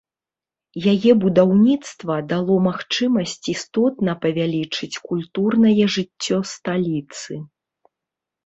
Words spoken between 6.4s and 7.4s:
сталіцы.